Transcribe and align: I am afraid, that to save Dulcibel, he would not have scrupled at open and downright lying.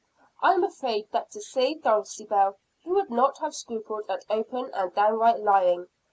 I 0.41 0.55
am 0.55 0.63
afraid, 0.63 1.11
that 1.11 1.29
to 1.29 1.41
save 1.41 1.83
Dulcibel, 1.83 2.57
he 2.79 2.89
would 2.91 3.11
not 3.11 3.37
have 3.37 3.53
scrupled 3.53 4.09
at 4.09 4.25
open 4.31 4.71
and 4.73 4.91
downright 4.95 5.41
lying. 5.41 5.89